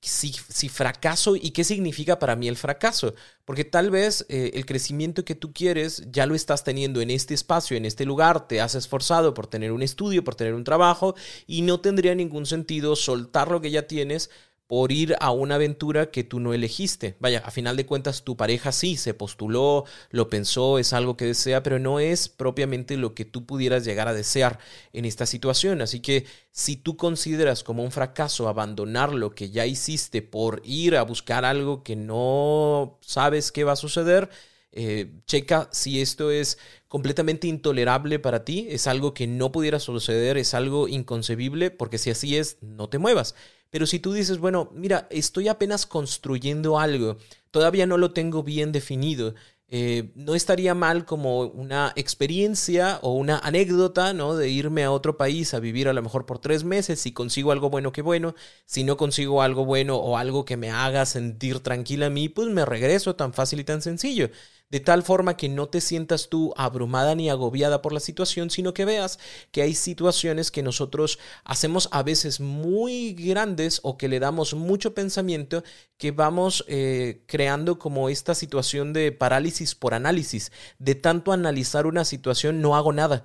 si, 0.00 0.68
fracaso 0.68 1.36
y 1.36 1.50
qué 1.50 1.62
significa 1.62 2.18
para 2.18 2.36
mí 2.36 2.48
el 2.48 2.56
fracaso? 2.56 3.14
Porque 3.44 3.64
tal 3.64 3.90
vez 3.90 4.24
eh, 4.28 4.52
el 4.54 4.64
crecimiento 4.64 5.24
que 5.24 5.34
tú 5.34 5.52
quieres 5.52 6.04
ya 6.10 6.26
lo 6.26 6.34
estás 6.34 6.64
teniendo 6.64 7.00
en 7.00 7.10
este 7.10 7.34
espacio, 7.34 7.76
en 7.76 7.84
este 7.84 8.06
lugar, 8.06 8.48
te 8.48 8.60
has 8.60 8.74
esforzado 8.74 9.34
por 9.34 9.46
tener 9.46 9.72
un 9.72 9.82
estudio, 9.82 10.24
por 10.24 10.34
tener 10.34 10.54
un 10.54 10.64
trabajo 10.64 11.14
y 11.46 11.62
no 11.62 11.80
tendría 11.80 12.14
ningún 12.14 12.46
sentido 12.46 12.96
soltar 12.96 13.50
lo 13.50 13.60
que 13.60 13.70
ya 13.70 13.86
tienes 13.86 14.30
por 14.70 14.92
ir 14.92 15.16
a 15.18 15.32
una 15.32 15.56
aventura 15.56 16.12
que 16.12 16.22
tú 16.22 16.38
no 16.38 16.54
elegiste. 16.54 17.16
Vaya, 17.18 17.42
a 17.44 17.50
final 17.50 17.76
de 17.76 17.86
cuentas 17.86 18.22
tu 18.22 18.36
pareja 18.36 18.70
sí 18.70 18.96
se 18.96 19.14
postuló, 19.14 19.84
lo 20.12 20.30
pensó, 20.30 20.78
es 20.78 20.92
algo 20.92 21.16
que 21.16 21.24
desea, 21.24 21.64
pero 21.64 21.80
no 21.80 21.98
es 21.98 22.28
propiamente 22.28 22.96
lo 22.96 23.12
que 23.12 23.24
tú 23.24 23.44
pudieras 23.46 23.84
llegar 23.84 24.06
a 24.06 24.14
desear 24.14 24.60
en 24.92 25.06
esta 25.06 25.26
situación. 25.26 25.82
Así 25.82 25.98
que 25.98 26.24
si 26.52 26.76
tú 26.76 26.96
consideras 26.96 27.64
como 27.64 27.82
un 27.82 27.90
fracaso 27.90 28.46
abandonar 28.46 29.12
lo 29.12 29.34
que 29.34 29.50
ya 29.50 29.66
hiciste 29.66 30.22
por 30.22 30.62
ir 30.64 30.94
a 30.94 31.02
buscar 31.02 31.44
algo 31.44 31.82
que 31.82 31.96
no 31.96 32.96
sabes 33.00 33.50
qué 33.50 33.64
va 33.64 33.72
a 33.72 33.76
suceder, 33.76 34.30
eh, 34.70 35.10
checa 35.26 35.68
si 35.72 36.00
esto 36.00 36.30
es 36.30 36.58
completamente 36.86 37.48
intolerable 37.48 38.20
para 38.20 38.44
ti, 38.44 38.68
es 38.70 38.86
algo 38.86 39.14
que 39.14 39.26
no 39.26 39.50
pudiera 39.50 39.80
suceder, 39.80 40.36
es 40.36 40.54
algo 40.54 40.86
inconcebible, 40.86 41.72
porque 41.72 41.98
si 41.98 42.10
así 42.10 42.36
es, 42.36 42.58
no 42.60 42.88
te 42.88 42.98
muevas. 42.98 43.34
Pero 43.70 43.86
si 43.86 44.00
tú 44.00 44.12
dices, 44.12 44.38
bueno, 44.38 44.70
mira, 44.74 45.06
estoy 45.10 45.48
apenas 45.48 45.86
construyendo 45.86 46.78
algo, 46.78 47.18
todavía 47.50 47.86
no 47.86 47.98
lo 47.98 48.12
tengo 48.12 48.42
bien 48.42 48.72
definido, 48.72 49.34
eh, 49.72 50.10
no 50.16 50.34
estaría 50.34 50.74
mal 50.74 51.04
como 51.04 51.42
una 51.42 51.92
experiencia 51.94 52.98
o 53.02 53.14
una 53.14 53.38
anécdota, 53.38 54.12
¿no? 54.12 54.34
De 54.36 54.48
irme 54.48 54.82
a 54.82 54.90
otro 54.90 55.16
país 55.16 55.54
a 55.54 55.60
vivir 55.60 55.88
a 55.88 55.92
lo 55.92 56.02
mejor 56.02 56.26
por 56.26 56.40
tres 56.40 56.64
meses, 56.64 57.00
si 57.00 57.12
consigo 57.12 57.52
algo 57.52 57.70
bueno, 57.70 57.92
que 57.92 58.02
bueno, 58.02 58.34
si 58.66 58.82
no 58.82 58.96
consigo 58.96 59.42
algo 59.42 59.64
bueno 59.64 59.96
o 59.96 60.16
algo 60.16 60.44
que 60.44 60.56
me 60.56 60.70
haga 60.72 61.06
sentir 61.06 61.60
tranquila 61.60 62.06
a 62.06 62.10
mí, 62.10 62.28
pues 62.28 62.48
me 62.48 62.64
regreso 62.64 63.14
tan 63.14 63.32
fácil 63.32 63.60
y 63.60 63.64
tan 63.64 63.80
sencillo 63.82 64.30
de 64.70 64.80
tal 64.80 65.02
forma 65.02 65.36
que 65.36 65.48
no 65.48 65.68
te 65.68 65.80
sientas 65.80 66.28
tú 66.28 66.54
abrumada 66.56 67.14
ni 67.14 67.28
agobiada 67.28 67.82
por 67.82 67.92
la 67.92 68.00
situación, 68.00 68.50
sino 68.50 68.72
que 68.72 68.84
veas 68.84 69.18
que 69.50 69.62
hay 69.62 69.74
situaciones 69.74 70.50
que 70.50 70.62
nosotros 70.62 71.18
hacemos 71.44 71.88
a 71.92 72.02
veces 72.02 72.40
muy 72.40 73.14
grandes 73.14 73.80
o 73.82 73.98
que 73.98 74.08
le 74.08 74.20
damos 74.20 74.54
mucho 74.54 74.94
pensamiento 74.94 75.64
que 75.98 76.12
vamos 76.12 76.64
eh, 76.68 77.22
creando 77.26 77.78
como 77.78 78.08
esta 78.08 78.34
situación 78.34 78.92
de 78.92 79.12
parálisis 79.12 79.74
por 79.74 79.92
análisis. 79.92 80.52
De 80.78 80.94
tanto 80.94 81.32
analizar 81.32 81.86
una 81.86 82.04
situación 82.04 82.62
no 82.62 82.76
hago 82.76 82.92
nada 82.92 83.24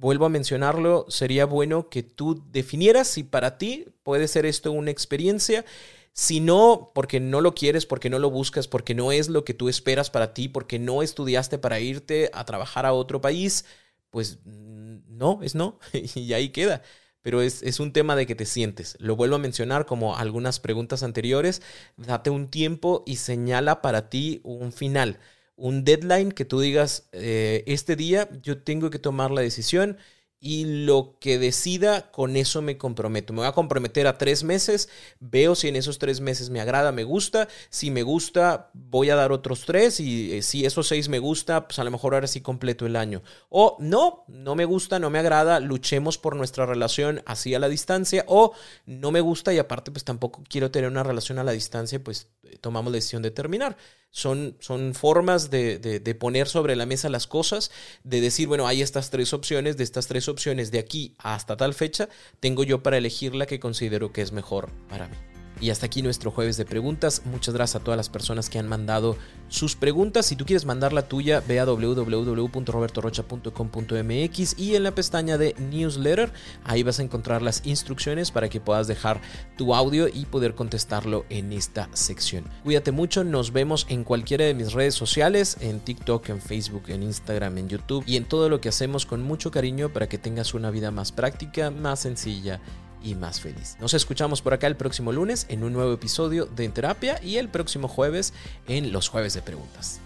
vuelvo 0.00 0.24
a 0.24 0.30
mencionarlo, 0.30 1.04
sería 1.10 1.44
bueno 1.44 1.90
que 1.90 2.02
tú 2.02 2.42
definieras 2.50 3.06
si 3.06 3.22
para 3.22 3.58
ti 3.58 3.84
puede 4.02 4.28
ser 4.28 4.46
esto 4.46 4.72
una 4.72 4.90
experiencia 4.90 5.66
si 6.12 6.40
no, 6.40 6.92
porque 6.94 7.20
no 7.20 7.40
lo 7.40 7.54
quieres, 7.54 7.86
porque 7.86 8.10
no 8.10 8.18
lo 8.18 8.30
buscas, 8.30 8.68
porque 8.68 8.94
no 8.94 9.12
es 9.12 9.28
lo 9.28 9.44
que 9.44 9.54
tú 9.54 9.68
esperas 9.68 10.10
para 10.10 10.34
ti, 10.34 10.48
porque 10.48 10.78
no 10.78 11.02
estudiaste 11.02 11.58
para 11.58 11.80
irte 11.80 12.30
a 12.34 12.44
trabajar 12.44 12.86
a 12.86 12.92
otro 12.92 13.20
país, 13.20 13.64
pues 14.10 14.38
mm, 14.44 14.98
no, 15.08 15.40
es 15.42 15.54
no, 15.54 15.78
y 16.14 16.32
ahí 16.32 16.50
queda. 16.50 16.82
Pero 17.22 17.42
es, 17.42 17.62
es, 17.62 17.80
un 17.80 17.92
tema 17.92 18.16
de 18.16 18.26
que 18.26 18.34
te 18.34 18.46
sientes. 18.46 18.96
Lo 18.98 19.14
vuelvo 19.14 19.36
a 19.36 19.38
mencionar 19.38 19.84
como 19.84 20.16
algunas 20.16 20.58
preguntas 20.58 21.02
anteriores. 21.02 21.60
Date 21.98 22.30
un 22.30 22.48
tiempo 22.48 23.04
y 23.06 23.16
señala 23.16 23.82
para 23.82 24.08
ti 24.08 24.40
un 24.42 24.72
final, 24.72 25.18
un 25.60 25.84
deadline 25.84 26.32
que 26.32 26.46
tú 26.46 26.60
digas, 26.60 27.08
eh, 27.12 27.62
este 27.66 27.94
día 27.94 28.30
yo 28.42 28.62
tengo 28.62 28.88
que 28.88 28.98
tomar 28.98 29.30
la 29.30 29.42
decisión 29.42 29.98
y 30.42 30.86
lo 30.86 31.16
que 31.20 31.38
decida, 31.38 32.10
con 32.10 32.34
eso 32.34 32.62
me 32.62 32.78
comprometo. 32.78 33.34
Me 33.34 33.40
voy 33.40 33.48
a 33.48 33.52
comprometer 33.52 34.06
a 34.06 34.16
tres 34.16 34.42
meses, 34.42 34.88
veo 35.20 35.54
si 35.54 35.68
en 35.68 35.76
esos 35.76 35.98
tres 35.98 36.22
meses 36.22 36.48
me 36.48 36.62
agrada, 36.62 36.92
me 36.92 37.04
gusta. 37.04 37.46
Si 37.68 37.90
me 37.90 38.02
gusta, 38.02 38.70
voy 38.72 39.10
a 39.10 39.16
dar 39.16 39.32
otros 39.32 39.66
tres 39.66 40.00
y 40.00 40.32
eh, 40.32 40.42
si 40.42 40.64
esos 40.64 40.88
seis 40.88 41.10
me 41.10 41.18
gusta, 41.18 41.68
pues 41.68 41.78
a 41.78 41.84
lo 41.84 41.90
mejor 41.90 42.14
ahora 42.14 42.26
sí 42.26 42.40
completo 42.40 42.86
el 42.86 42.96
año. 42.96 43.22
O 43.50 43.76
no, 43.80 44.24
no 44.28 44.54
me 44.54 44.64
gusta, 44.64 44.98
no 44.98 45.10
me 45.10 45.18
agrada, 45.18 45.60
luchemos 45.60 46.16
por 46.16 46.36
nuestra 46.36 46.64
relación 46.64 47.22
así 47.26 47.54
a 47.54 47.58
la 47.58 47.68
distancia. 47.68 48.24
O 48.26 48.54
no 48.86 49.10
me 49.10 49.20
gusta 49.20 49.52
y 49.52 49.58
aparte 49.58 49.90
pues 49.90 50.04
tampoco 50.04 50.42
quiero 50.48 50.70
tener 50.70 50.88
una 50.88 51.02
relación 51.02 51.38
a 51.38 51.44
la 51.44 51.52
distancia, 51.52 52.02
pues 52.02 52.28
eh, 52.44 52.56
tomamos 52.58 52.90
la 52.92 52.96
decisión 52.96 53.20
de 53.20 53.30
terminar. 53.30 53.76
Son, 54.10 54.56
son 54.58 54.94
formas 54.94 55.50
de, 55.50 55.78
de, 55.78 56.14
poner 56.14 56.48
sobre 56.48 56.74
la 56.74 56.84
mesa 56.84 57.08
las 57.08 57.26
cosas, 57.26 57.70
de 58.02 58.20
decir, 58.20 58.48
bueno, 58.48 58.66
hay 58.66 58.82
estas 58.82 59.10
tres 59.10 59.32
opciones, 59.32 59.76
de 59.76 59.84
estas 59.84 60.08
tres 60.08 60.28
opciones 60.28 60.70
de 60.72 60.80
aquí 60.80 61.14
hasta 61.18 61.56
tal 61.56 61.74
fecha, 61.74 62.08
tengo 62.40 62.64
yo 62.64 62.82
para 62.82 62.98
elegir 62.98 63.34
la 63.34 63.46
que 63.46 63.60
considero 63.60 64.12
que 64.12 64.22
es 64.22 64.32
mejor 64.32 64.70
para 64.88 65.06
mí. 65.06 65.16
Y 65.60 65.70
hasta 65.70 65.86
aquí 65.86 66.02
nuestro 66.02 66.30
jueves 66.30 66.56
de 66.56 66.64
preguntas. 66.64 67.22
Muchas 67.26 67.52
gracias 67.54 67.80
a 67.80 67.84
todas 67.84 67.98
las 67.98 68.08
personas 68.08 68.48
que 68.48 68.58
han 68.58 68.66
mandado 68.66 69.18
sus 69.48 69.76
preguntas. 69.76 70.24
Si 70.26 70.36
tú 70.36 70.46
quieres 70.46 70.64
mandar 70.64 70.94
la 70.94 71.08
tuya, 71.08 71.42
ve 71.46 71.60
a 71.60 71.66
www.robertorocha.com.mx 71.66 74.58
y 74.58 74.74
en 74.74 74.82
la 74.82 74.94
pestaña 74.94 75.36
de 75.36 75.54
newsletter, 75.58 76.32
ahí 76.64 76.82
vas 76.82 76.98
a 76.98 77.02
encontrar 77.02 77.42
las 77.42 77.66
instrucciones 77.66 78.30
para 78.30 78.48
que 78.48 78.60
puedas 78.60 78.86
dejar 78.86 79.20
tu 79.58 79.74
audio 79.74 80.08
y 80.08 80.24
poder 80.24 80.54
contestarlo 80.54 81.26
en 81.28 81.52
esta 81.52 81.90
sección. 81.92 82.44
Cuídate 82.64 82.92
mucho, 82.92 83.24
nos 83.24 83.52
vemos 83.52 83.84
en 83.90 84.04
cualquiera 84.04 84.46
de 84.46 84.54
mis 84.54 84.72
redes 84.72 84.94
sociales, 84.94 85.58
en 85.60 85.80
TikTok, 85.80 86.30
en 86.30 86.40
Facebook, 86.40 86.84
en 86.88 87.02
Instagram, 87.02 87.58
en 87.58 87.68
YouTube 87.68 88.04
y 88.06 88.16
en 88.16 88.24
todo 88.24 88.48
lo 88.48 88.62
que 88.62 88.70
hacemos 88.70 89.04
con 89.04 89.20
mucho 89.22 89.50
cariño 89.50 89.92
para 89.92 90.08
que 90.08 90.16
tengas 90.16 90.54
una 90.54 90.70
vida 90.70 90.90
más 90.90 91.12
práctica, 91.12 91.70
más 91.70 92.00
sencilla 92.00 92.62
y 93.02 93.14
más 93.14 93.40
feliz. 93.40 93.76
Nos 93.80 93.94
escuchamos 93.94 94.42
por 94.42 94.54
acá 94.54 94.66
el 94.66 94.76
próximo 94.76 95.12
lunes 95.12 95.46
en 95.48 95.64
un 95.64 95.72
nuevo 95.72 95.92
episodio 95.92 96.46
de 96.46 96.64
En 96.64 96.72
Terapia 96.72 97.22
y 97.22 97.36
el 97.36 97.48
próximo 97.48 97.88
jueves 97.88 98.32
en 98.66 98.92
los 98.92 99.08
jueves 99.08 99.34
de 99.34 99.42
preguntas. 99.42 100.00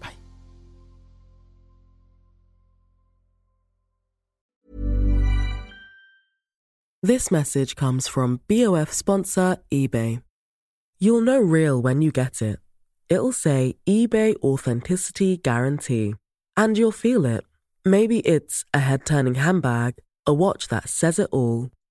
Bye. 0.00 0.16
This 7.02 7.30
message 7.30 7.74
comes 7.76 8.08
from 8.08 8.40
BOF 8.48 8.92
sponsor 8.92 9.58
eBay. 9.70 10.22
You'll 10.98 11.22
know 11.22 11.40
real 11.40 11.80
when 11.82 12.00
you 12.00 12.12
get 12.12 12.40
it. 12.40 12.60
It'll 13.08 13.32
say 13.32 13.74
eBay 13.86 14.36
Authenticity 14.42 15.36
Guarantee. 15.36 16.14
And 16.56 16.78
you'll 16.78 16.92
feel 16.92 17.24
it. 17.26 17.44
Maybe 17.84 18.20
it's 18.20 18.64
a 18.72 18.78
head 18.78 19.04
turning 19.04 19.34
handbag, 19.34 19.94
a 20.26 20.32
watch 20.32 20.68
that 20.68 20.88
says 20.88 21.18
it 21.18 21.28
all 21.32 21.70